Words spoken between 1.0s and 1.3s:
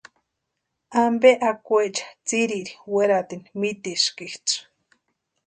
¿Ampe